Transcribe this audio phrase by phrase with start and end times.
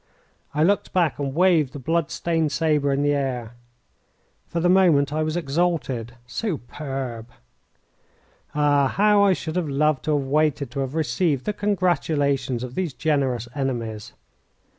[0.55, 3.53] I looked back and waved the blood stained sabre in the air.
[4.47, 7.29] For the moment I was exalted superb!
[8.55, 8.87] Ah!
[8.87, 12.93] how I should have loved to have waited to have received the congratulations of these
[12.93, 14.13] generous enemies.